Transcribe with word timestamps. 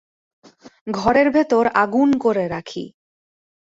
ঘরের 0.87 1.27
ভেতর 1.31 1.63
আগুন 1.75 2.09
করে 2.17 2.43
রাখি। 2.47 2.83